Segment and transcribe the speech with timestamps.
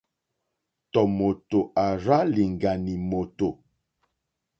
[0.91, 3.47] Tɔ̀ mòtò àrzá lìɡànì mòtò.